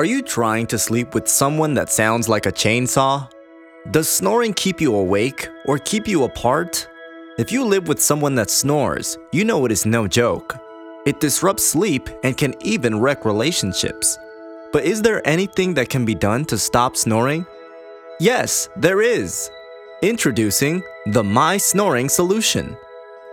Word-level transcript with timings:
Are 0.00 0.06
you 0.06 0.22
trying 0.22 0.66
to 0.68 0.78
sleep 0.78 1.12
with 1.12 1.28
someone 1.28 1.74
that 1.74 1.90
sounds 1.90 2.26
like 2.26 2.46
a 2.46 2.52
chainsaw? 2.52 3.28
Does 3.90 4.08
snoring 4.08 4.54
keep 4.54 4.80
you 4.80 4.96
awake 4.96 5.46
or 5.66 5.76
keep 5.76 6.08
you 6.08 6.24
apart? 6.24 6.88
If 7.36 7.52
you 7.52 7.66
live 7.66 7.86
with 7.86 8.00
someone 8.00 8.34
that 8.36 8.48
snores, 8.48 9.18
you 9.30 9.44
know 9.44 9.66
it 9.66 9.72
is 9.72 9.84
no 9.84 10.08
joke. 10.08 10.56
It 11.04 11.20
disrupts 11.20 11.66
sleep 11.66 12.08
and 12.24 12.34
can 12.34 12.54
even 12.62 12.98
wreck 12.98 13.26
relationships. 13.26 14.18
But 14.72 14.84
is 14.84 15.02
there 15.02 15.20
anything 15.28 15.74
that 15.74 15.90
can 15.90 16.06
be 16.06 16.14
done 16.14 16.46
to 16.46 16.56
stop 16.56 16.96
snoring? 16.96 17.44
Yes, 18.20 18.70
there 18.76 19.02
is. 19.02 19.50
Introducing 20.00 20.82
the 21.08 21.22
My 21.22 21.58
Snoring 21.58 22.08
Solution. 22.08 22.74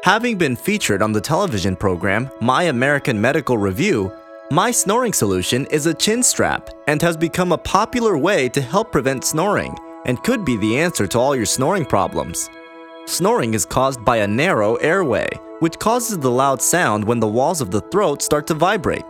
Having 0.03 0.37
been 0.37 0.57
featured 0.57 1.01
on 1.01 1.13
the 1.13 1.21
television 1.21 1.77
program 1.77 2.29
My 2.41 2.63
American 2.63 3.21
Medical 3.21 3.57
Review, 3.57 4.11
My 4.49 4.71
Snoring 4.71 5.11
Solution 5.11 5.65
is 5.65 5.87
a 5.87 5.93
chin 5.93 6.23
strap 6.23 6.69
and 6.87 7.01
has 7.01 7.17
become 7.17 7.51
a 7.51 7.57
popular 7.57 8.17
way 8.17 8.47
to 8.47 8.61
help 8.61 8.93
prevent 8.93 9.25
snoring 9.25 9.75
and 10.05 10.23
could 10.23 10.45
be 10.45 10.55
the 10.55 10.79
answer 10.79 11.05
to 11.05 11.19
all 11.19 11.35
your 11.35 11.45
snoring 11.45 11.83
problems. 11.83 12.49
Snoring 13.07 13.55
is 13.55 13.65
caused 13.65 14.05
by 14.05 14.17
a 14.17 14.27
narrow 14.27 14.75
airway, 14.75 15.27
which 15.59 15.77
causes 15.77 16.17
the 16.17 16.31
loud 16.31 16.61
sound 16.61 17.03
when 17.03 17.19
the 17.19 17.27
walls 17.27 17.59
of 17.59 17.71
the 17.71 17.81
throat 17.91 18.21
start 18.21 18.47
to 18.47 18.53
vibrate. 18.53 19.03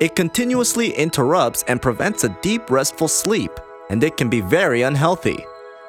It 0.00 0.16
continuously 0.16 0.92
interrupts 0.94 1.62
and 1.68 1.82
prevents 1.82 2.24
a 2.24 2.34
deep, 2.40 2.70
restful 2.70 3.08
sleep, 3.08 3.50
and 3.90 4.02
it 4.02 4.16
can 4.16 4.30
be 4.30 4.40
very 4.40 4.80
unhealthy. 4.80 5.44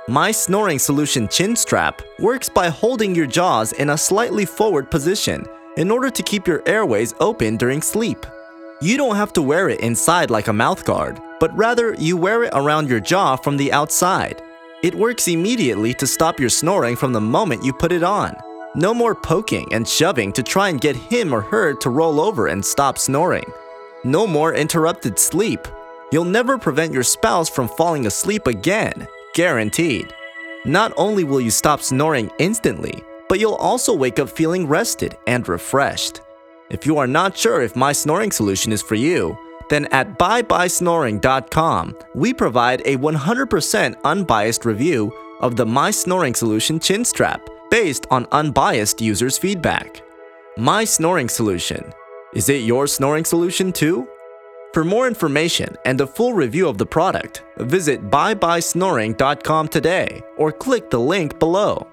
My 0.09 0.31
Snoring 0.31 0.79
Solution 0.79 1.29
Chin 1.29 1.55
Strap 1.55 2.01
works 2.19 2.49
by 2.49 2.67
holding 2.67 3.15
your 3.15 3.25
jaws 3.25 3.71
in 3.71 3.91
a 3.91 3.97
slightly 3.97 4.43
forward 4.43 4.91
position 4.91 5.45
in 5.77 5.89
order 5.89 6.09
to 6.09 6.23
keep 6.23 6.45
your 6.45 6.61
airways 6.65 7.13
open 7.21 7.55
during 7.55 7.81
sleep. 7.81 8.25
You 8.83 8.97
don't 8.97 9.15
have 9.15 9.31
to 9.33 9.43
wear 9.43 9.69
it 9.69 9.79
inside 9.81 10.31
like 10.31 10.47
a 10.47 10.51
mouthguard, 10.51 11.21
but 11.39 11.55
rather 11.55 11.93
you 11.99 12.17
wear 12.17 12.43
it 12.43 12.53
around 12.53 12.89
your 12.89 12.99
jaw 12.99 13.35
from 13.35 13.55
the 13.55 13.71
outside. 13.71 14.41
It 14.81 14.95
works 14.95 15.27
immediately 15.27 15.93
to 15.93 16.07
stop 16.07 16.39
your 16.39 16.49
snoring 16.49 16.95
from 16.95 17.13
the 17.13 17.21
moment 17.21 17.63
you 17.63 17.73
put 17.73 17.91
it 17.91 18.01
on. 18.01 18.35
No 18.73 18.91
more 18.91 19.13
poking 19.13 19.71
and 19.71 19.87
shoving 19.87 20.33
to 20.33 20.41
try 20.41 20.69
and 20.69 20.81
get 20.81 20.95
him 20.95 21.31
or 21.31 21.41
her 21.41 21.75
to 21.75 21.91
roll 21.91 22.19
over 22.19 22.47
and 22.47 22.65
stop 22.65 22.97
snoring. 22.97 23.45
No 24.03 24.25
more 24.25 24.55
interrupted 24.55 25.19
sleep. 25.19 25.67
You'll 26.11 26.23
never 26.25 26.57
prevent 26.57 26.91
your 26.91 27.03
spouse 27.03 27.49
from 27.49 27.67
falling 27.67 28.07
asleep 28.07 28.47
again, 28.47 29.07
guaranteed. 29.35 30.11
Not 30.65 30.91
only 30.97 31.23
will 31.23 31.39
you 31.39 31.51
stop 31.51 31.81
snoring 31.81 32.31
instantly, 32.39 33.03
but 33.29 33.39
you'll 33.39 33.53
also 33.53 33.93
wake 33.93 34.17
up 34.17 34.29
feeling 34.29 34.67
rested 34.67 35.15
and 35.27 35.47
refreshed. 35.47 36.21
If 36.71 36.85
you 36.85 36.97
are 36.97 37.07
not 37.07 37.37
sure 37.37 37.61
if 37.61 37.75
my 37.75 37.91
snoring 37.91 38.31
solution 38.31 38.71
is 38.71 38.81
for 38.81 38.95
you, 38.95 39.37
then 39.69 39.87
at 39.91 40.17
byebyesnoring.com, 40.17 41.97
we 42.15 42.33
provide 42.33 42.81
a 42.85 42.95
100% 42.95 43.95
unbiased 44.05 44.63
review 44.63 45.13
of 45.41 45.57
the 45.57 45.65
My 45.65 45.91
Snoring 45.91 46.33
Solution 46.33 46.79
chin 46.79 47.03
strap 47.03 47.41
based 47.69 48.07
on 48.09 48.25
unbiased 48.31 49.01
users' 49.01 49.37
feedback. 49.37 50.01
My 50.57 50.85
Snoring 50.85 51.27
Solution. 51.27 51.91
Is 52.33 52.47
it 52.47 52.63
your 52.63 52.87
snoring 52.87 53.25
solution 53.25 53.73
too? 53.73 54.07
For 54.73 54.85
more 54.85 55.07
information 55.07 55.75
and 55.83 55.99
a 55.99 56.07
full 56.07 56.31
review 56.31 56.69
of 56.69 56.77
the 56.77 56.85
product, 56.85 57.43
visit 57.57 58.09
byebyesnoring.com 58.09 59.67
today 59.67 60.21
or 60.37 60.53
click 60.53 60.89
the 60.89 60.99
link 60.99 61.37
below. 61.37 61.90